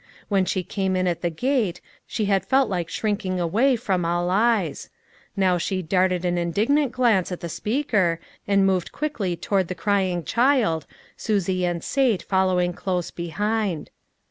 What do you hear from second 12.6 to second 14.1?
close behind.